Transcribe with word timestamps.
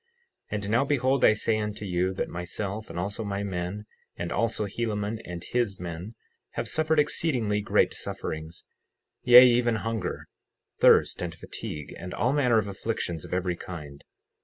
60:3 0.51 0.55
And 0.55 0.69
now 0.71 0.83
behold, 0.83 1.23
I 1.23 1.33
say 1.33 1.59
unto 1.59 1.85
you 1.85 2.11
that 2.15 2.27
myself, 2.27 2.89
and 2.89 2.97
also 2.97 3.23
my 3.23 3.43
men, 3.43 3.85
and 4.17 4.31
also 4.31 4.65
Helaman 4.65 5.19
and 5.25 5.43
his 5.43 5.79
men, 5.79 6.15
have 6.53 6.67
suffered 6.67 6.97
exceedingly 6.97 7.61
great 7.61 7.93
sufferings; 7.93 8.63
yea, 9.21 9.45
even 9.47 9.75
hunger, 9.75 10.27
thirst, 10.79 11.21
and 11.21 11.35
fatigue, 11.35 11.93
and 11.99 12.15
all 12.15 12.33
manner 12.33 12.57
of 12.57 12.67
afflictions 12.67 13.25
of 13.25 13.33
every 13.35 13.55
kind. 13.55 14.03